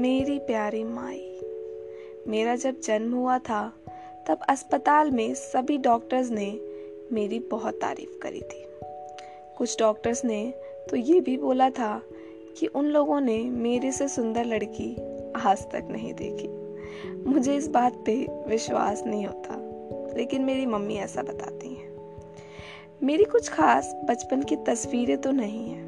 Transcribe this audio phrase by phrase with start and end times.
[0.00, 1.40] मेरी प्यारी माई।
[2.28, 3.72] मेरा जब जन्म हुआ था,
[4.28, 6.46] तब अस्पताल में सभी डॉक्टर्स ने
[7.12, 8.62] मेरी बहुत तारीफ़ करी थी।
[9.58, 10.54] कुछ डॉक्टर्स ने
[10.90, 12.02] तो ये भी बोला था
[12.58, 14.90] कि उन लोगों ने मेरे से सुंदर लड़की
[15.36, 16.48] आज तक नहीं देखी।
[17.30, 19.56] मुझे इस बात पे विश्वास नहीं होता,
[20.16, 21.90] लेकिन मेरी मम्मी ऐसा बताती हैं।
[23.02, 25.86] मेरी कुछ खास बचपन की तस्वीरें तो नहीं हैं,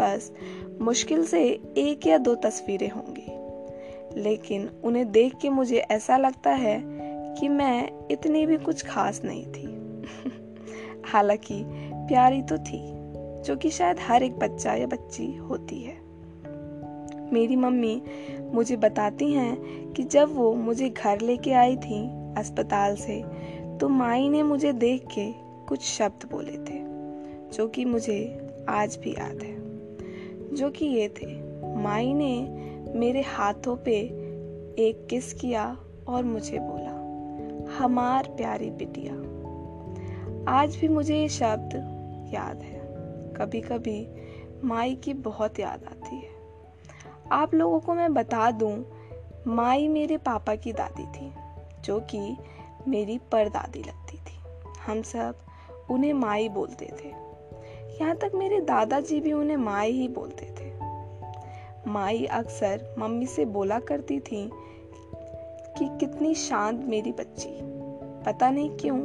[0.00, 0.32] बस
[0.80, 1.44] मुश्किल से
[1.76, 3.19] एक या दो तस्वीरें होंगी।
[4.16, 6.82] लेकिन उन्हें देख के मुझे ऐसा लगता है
[7.34, 9.66] कि मैं इतनी भी कुछ खास नहीं थी।
[11.06, 11.64] हालाँकि
[11.94, 12.92] प्यारी तो थी,
[13.42, 16.10] जो कि शायद हर एक बच्चा या बच्ची होती है।
[17.32, 18.02] मेरी मम्मी
[18.54, 19.56] मुझे बताती हैं
[19.92, 23.24] कि जब वो मुझे घर लेके आई थी अस्पताल से
[23.78, 25.32] तो माई ने मुझे देख के
[25.68, 26.82] कुछ शब्द बोले थे,
[27.56, 29.60] जो कि मुझे आज भी याद है।
[30.56, 31.26] जो कि ये थे,
[31.76, 32.60] माई ने
[32.94, 33.96] मेरे हाथों पे
[34.78, 35.76] एक किस किया
[36.08, 37.00] और मुझे बोला,
[37.78, 39.14] हमार प्यारी बिटिया,
[40.48, 41.74] आज भी मुझे ये शब्द
[42.34, 42.80] याद है।
[43.36, 44.08] कभी कभी
[44.64, 46.28] माई की बहुत याद आती है।
[47.32, 48.84] आप लोगों को मैं बता दूँ,
[49.46, 51.32] माई मेरे पापा की दादी थी,
[51.84, 52.36] जो कि
[52.88, 54.40] मेरी परदादी लगती थी।
[54.86, 55.36] हम सब
[55.90, 57.08] उन्हें माई बोलते थे।
[58.00, 60.69] यहाँ तक मेरे दादाजी भी उन्हें माई ही बोलते थे।
[61.88, 64.50] माई अक्सर मम्मी से बोला करती थी
[65.78, 67.48] कि कितनी शांत मेरी बच्ची।
[68.26, 68.98] पता नहीं क्यों,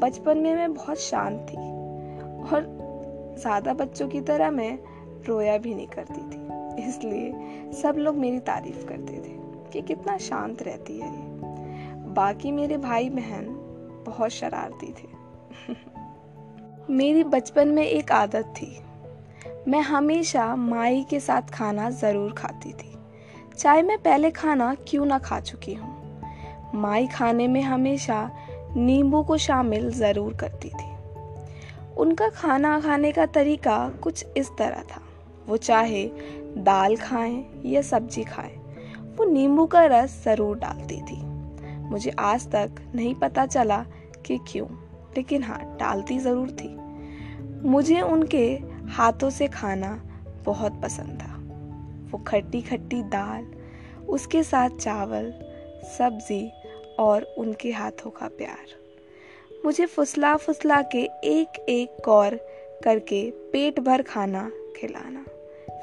[0.00, 1.56] बचपन में मैं बहुत शांत थी
[2.52, 2.78] और
[3.38, 4.78] ज़्यादा बच्चों की तरह मैं
[5.24, 6.48] रोया भी नहीं करती थी।
[6.88, 7.32] इसलिए
[7.72, 9.38] सब लोग मेरी तारीफ़ करते थे
[9.72, 11.26] कि कितना शांत रहती है ये।
[12.08, 13.46] बाकी मेरे भाई बहन
[14.06, 15.08] बहुत शरारती थे।
[16.92, 18.80] मेरी बचपन में एक आदत थी।
[19.68, 22.94] मैं हमेशा माई के साथ खाना ज़रूर खाती थी।
[23.58, 25.96] चाहे मैं पहले खाना क्यों ना खा चुकी हूँ।
[26.74, 28.30] माई खाने में हमेशा
[28.76, 30.92] नींबू को शामिल ज़रूर करती थी।
[31.96, 35.00] उनका खाना खाने का तरीका कुछ इस तरह था।
[35.46, 36.04] वो चाहे
[36.58, 38.56] दाल खाएँ या सब्ज़ी खाएँ,
[39.16, 41.22] वो नींबू का रस ज़रूर डालती थी।
[41.90, 43.84] मुझे आज तक नहीं पता चला
[44.26, 44.66] कि क्यों,
[45.16, 46.76] लेकिन हाँ डालती ज़रूर थी।
[47.68, 49.90] मुझे उनके हाथों से खाना
[50.44, 51.34] बहुत पसंद था।
[52.10, 53.44] वो खट्टी खट्टी दाल,
[54.08, 55.32] उसके साथ चावल,
[55.98, 56.50] सब्ज़ी
[56.98, 58.76] और उनके हाथों का प्यार।
[59.64, 62.34] मुझे फुसला फुसला के एक एक कौर
[62.84, 65.24] करके पेट भर खाना खिलाना,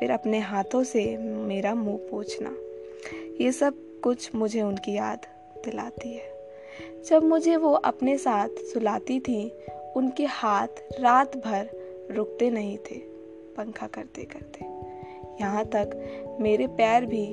[0.00, 2.54] फिर अपने हाथों से मेरा मुँह पोछना,
[3.40, 3.74] ये सब
[4.04, 5.26] कुछ मुझे उनकी याद
[5.64, 6.30] दिलाती है।
[7.04, 9.48] जब मुझे वो अपने साथ सुलाती थी,
[9.96, 11.68] उनके हाथ रात भर
[12.10, 12.98] रुकते नहीं थे,
[13.56, 14.64] पंखा करते करते।
[15.40, 17.26] यहाँ तक मेरे पैर भी,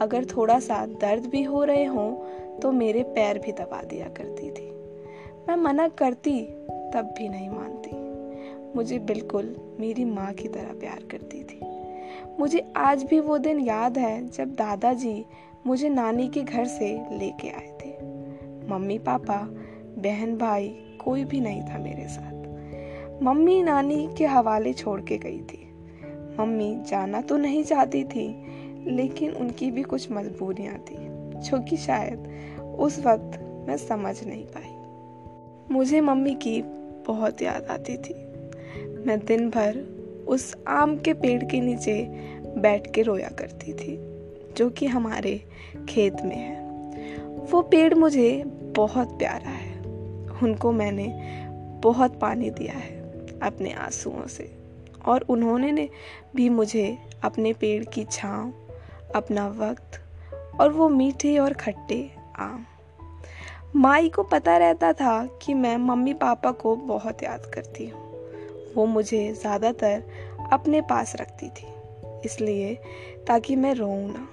[0.00, 2.12] अगर थोड़ा सा दर्द भी हो रहे हों
[2.60, 4.70] तो मेरे पैर भी दबा दिया करती थी।
[5.48, 6.40] मैं मना करती,
[6.94, 7.90] तब भी नहीं मानती।
[8.76, 11.60] मुझे बिल्कुल मेरी माँ की तरह प्यार करती थी।
[12.40, 15.24] मुझे आज भी वो दिन याद है, जब दादाजी
[15.66, 17.92] मुझे नानी के घर से लेके आए थे।
[18.68, 19.40] मम्मी, पापा,
[19.98, 20.68] बहन, भाई
[21.04, 22.33] कोई भी नहीं था मेरे साथ।
[23.22, 25.74] मम्मी नानी के हवाले छोड़ के गई थी।
[26.40, 28.44] मम्मी जाना तो नहीं चाहती थी,
[28.90, 30.96] लेकिन उनकी भी कुछ मजबूरियाँ थी,
[31.40, 32.28] जो कि शायद
[32.78, 34.74] उस वक्त मैं समझ नहीं पाई।
[35.74, 36.62] मुझे मम्मी की
[37.06, 38.14] बहुत याद आती थी।
[39.06, 39.76] मैं दिन भर
[40.28, 42.08] उस आम के पेड़ के नीचे
[42.56, 43.98] बैठ के रोया करती थी,
[44.56, 45.42] जो कि हमारे
[45.88, 46.64] खेत में है।
[47.28, 48.42] वो पेड़ मुझे
[48.76, 49.80] बहुत प्यारा है।
[50.42, 51.20] उनको मैंने
[51.82, 53.03] बहुत पानी दिया है।
[53.44, 54.52] अपने आंसुओं से।
[55.06, 55.88] और उन्होंने ने
[56.36, 56.86] भी मुझे
[57.24, 58.52] अपने पेड़ की छाँव,
[59.14, 60.00] अपना वक्त
[60.60, 62.64] और वो मीठे और खट्टे आम।
[63.76, 68.02] माई को पता रहता था कि मैं मम्मी पापा को बहुत याद करती हूँ।
[68.74, 70.02] वो मुझे ज़्यादातर
[70.52, 71.66] अपने पास रखती थी,
[72.24, 72.74] इसलिए
[73.26, 74.26] ताकि मैं रोऊँ ना।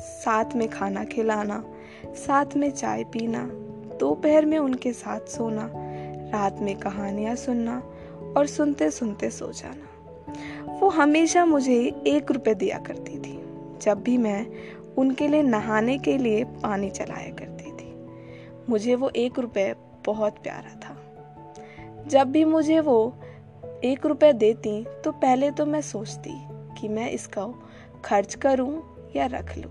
[0.00, 1.62] साथ में खाना खिलाना,
[2.16, 3.44] साथ में चाय पीना,
[4.00, 5.70] दोपहर में उनके साथ सोना,
[6.32, 7.82] रात में कहानियाँ सुनना
[8.36, 11.74] और सुनते सुनते सो जाना। वो हमेशा मुझे
[12.06, 13.38] एक रुपये दिया करती थी,
[13.82, 14.46] जब भी मैं
[14.98, 17.94] उनके लिए नहाने के लिए पानी चलाया करती थी।
[18.68, 19.74] मुझे वो एक रुपये
[20.06, 20.96] बहुत प्यारा था।
[22.08, 23.14] जब भी मुझे वो
[23.84, 26.32] एक रुपये देती तो पहले तो मैं सोचती
[26.80, 27.46] कि मैं इसका
[28.04, 28.82] खर्च करूँ
[29.16, 29.70] या रख लूँ।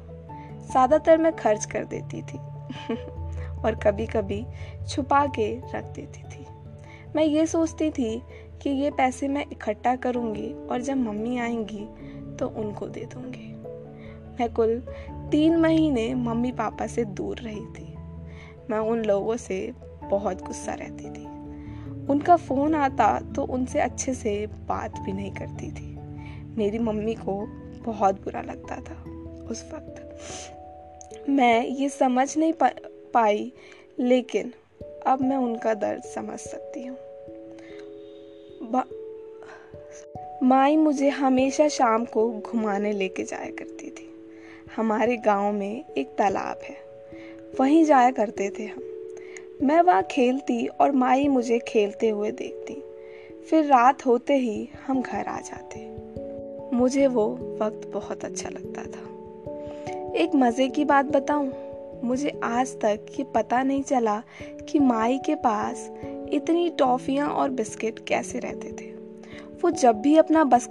[0.71, 2.37] ज़्यादातर मैं खर्च कर देती थी
[3.63, 4.45] और कभी कभी
[4.89, 6.45] छुपा के रख देती थी।
[7.15, 8.21] मैं ये सोचती थी
[8.61, 11.85] कि ये पैसे मैं इकट्ठा करूँगी और जब मम्मी आएँगी
[12.35, 13.47] तो उनको दे दूँगी।
[14.39, 14.79] मैं कुल
[15.31, 17.95] तीन महीने मम्मी पापा से दूर रही थी।
[18.69, 19.73] मैं उन लोगों से
[20.03, 21.25] बहुत गुस्सा रहती थी।
[22.07, 25.97] उनका फ़ोन आता तो उनसे अच्छे से बात भी नहीं करती थी।
[26.57, 27.45] मेरी मम्मी को
[27.85, 29.03] बहुत बुरा लगता था
[29.43, 32.69] उस वक्त। मैं ये समझ नहीं पा,
[33.13, 33.53] पाई
[33.99, 34.53] लेकिन
[35.07, 36.97] अब मैं उनका दर्द समझ सकती हूँ।
[40.43, 44.07] माई मुझे हमेशा शाम को घुमाने लेके जाया करती थी।
[44.75, 46.75] हमारे गाँव में एक तालाब है।
[47.59, 48.83] वहीं जाया करते थे हम।
[49.63, 52.83] मैं वहाँ खेलती और माई मुझे खेलते हुए देखती।
[53.49, 55.91] फिर रात होते ही हम घर आ जाते।
[56.75, 57.27] मुझे वो
[57.61, 59.11] वक्त बहुत अच्छा लगता था।
[60.15, 61.53] एक मज़े की बात बताऊँ,
[62.03, 64.23] मुझे आज तक ये पता नहीं चला
[64.69, 65.91] कि माई के पास
[66.33, 68.91] इतनी टॉफ़ियाँ और बिस्किट कैसे रहते थे?
[69.63, 70.67] वो जब भी अपना बस,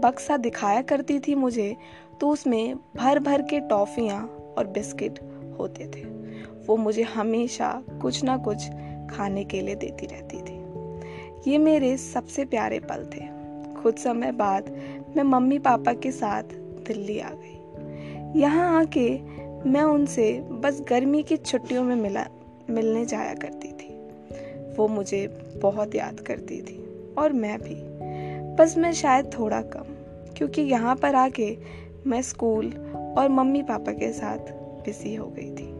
[0.00, 1.76] बक्सा दिखाया करती थी मुझे
[2.20, 4.22] तो उसमें भर भर के टॉफ़ियाँ
[4.58, 5.18] और बिस्किट
[5.58, 6.04] होते थे।
[6.66, 8.68] वो मुझे हमेशा कुछ ना कुछ
[9.10, 10.60] खाने के लिए देती रहती थी।
[11.50, 13.40] ये मेरे सबसे प्यारे पल थे।
[13.82, 14.70] कुछ समय बाद
[15.16, 16.42] मैं मम्मी पापा के साथ
[16.86, 19.20] दिल्ली आ गई। यहाँ आके
[19.70, 22.26] मैं उनसे बस गर्मी की छुट्टियों में मिला,
[22.70, 23.79] मिलने जाया करती थी।
[24.80, 26.78] वो मुझे बहुत याद करती थी,
[27.18, 27.74] और मैं भी।
[28.56, 29.94] बस मैं शायद थोड़ा कम,
[30.36, 31.56] क्योंकि यहाँ पर आके
[32.06, 32.72] मैं स्कूल
[33.18, 34.52] और मम्मी पापा के साथ
[34.84, 35.72] बिज़ी हो गई थी।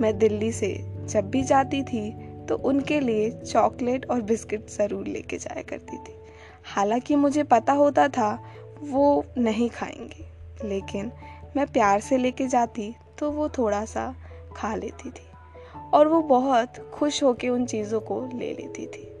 [0.00, 0.72] मैं दिल्ली से
[1.04, 2.10] जब भी जाती थी
[2.48, 6.14] तो उनके लिए चॉकलेट और बिस्किट ज़रूर लेके जाया करती थी।
[6.66, 8.30] हालाँकि मुझे पता होता था,
[8.82, 11.10] वो नहीं खाएँगे, लेकिन
[11.56, 14.14] मैं प्यार से लेके जाती तो वो थोड़ा सा
[14.56, 15.27] खा लेती थी।
[15.94, 19.12] और वो बहुत खुश होके उन चीज़ों को ले लेती थी।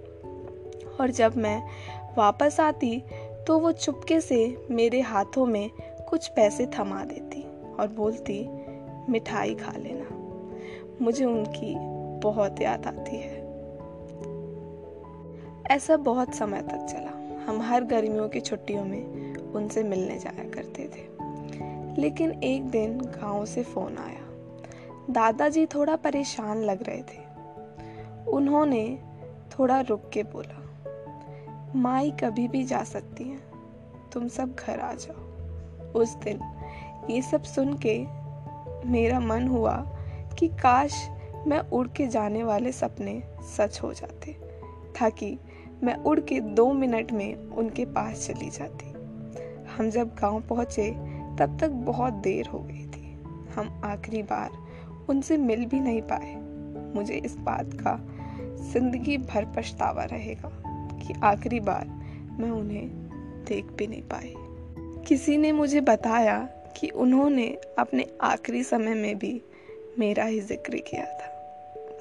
[1.00, 1.62] और जब मैं
[2.18, 3.02] वापस आती
[3.46, 5.70] तो वो चुपके से मेरे हाथों में
[6.08, 7.42] कुछ पैसे थमा देती
[7.74, 8.48] और बोलती,
[9.08, 10.18] मिठाई खा लेना।
[11.04, 11.74] मुझे उनकी
[12.18, 13.48] बहुत याद आती है।
[15.70, 20.84] ऐसा बहुत समय तक चला। हम हर गर्मियों की छुट्टियों में उनसे मिलने जाया करते
[20.84, 21.08] थे।
[22.00, 24.17] लेकिन एक दिन गाँव से फ़ोन आया।
[25.10, 27.20] दादाजी थोड़ा परेशान लग रहे थे।
[28.30, 28.98] उन्होंने
[29.50, 30.58] थोड़ा रुक के बोला,
[31.74, 33.42] माई कभी भी जा सकती हैं।
[34.12, 35.20] तुम सब घर आ जाओ।
[35.92, 36.40] उस दिन
[37.10, 37.98] ये सब सुन के
[38.88, 39.76] मेरा मन हुआ
[40.38, 41.08] कि काश
[41.46, 43.22] मैं उड़ के जाने वाले सपने
[43.56, 44.32] सच हो जाते,
[45.00, 45.38] ताकि
[45.82, 48.92] मैं उड़ के दो मिनट में उनके पास चली जाती।
[49.76, 50.90] हम जब गाँव पहुँचे,
[51.36, 53.22] तब तक बहुत देर हो गई थी।
[53.56, 54.67] हम आखिरी बार
[55.08, 56.34] उनसे मिल भी नहीं पाए।
[56.94, 57.98] मुझे इस बात का
[58.72, 60.50] ज़िंदगी भर पछतावा रहेगा
[60.98, 61.86] कि आखिरी बार
[62.40, 62.88] मैं उन्हें
[63.48, 64.34] देख भी नहीं पाई।
[65.08, 66.38] किसी ने मुझे बताया
[66.76, 69.40] कि उन्होंने अपने आखिरी समय में भी
[69.98, 71.34] मेरा ही ज़िक्र किया था।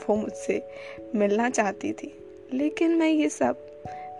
[0.10, 0.68] वो मुझसे
[1.16, 2.14] मिलना चाहती थी,
[2.54, 3.66] लेकिन मैं ये सब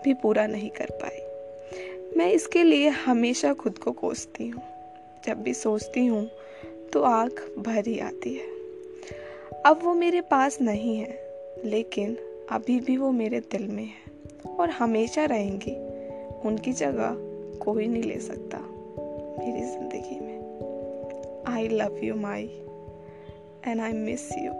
[0.04, 4.62] भी पूरा नहीं कर पाई। मैं इसके लिए हमेशा खुद को कोसती हूँ।
[5.26, 6.28] जब भी सोचती हूँ
[6.92, 8.57] तो आँख भरी आती है।
[9.66, 11.18] अब वो मेरे पास नहीं है,
[11.64, 12.16] लेकिन
[12.50, 15.74] अभी भी वो मेरे दिल में है और हमेशा रहेंगी।
[16.48, 17.16] उनकी जगह
[17.58, 18.58] कोई नहीं ले सकता
[19.38, 20.38] मेरी ज़िंदगी में।
[21.48, 22.44] I love you my
[23.66, 24.52] and I miss you